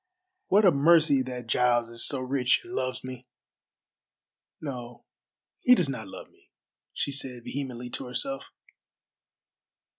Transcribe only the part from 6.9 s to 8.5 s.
she said vehemently to herself.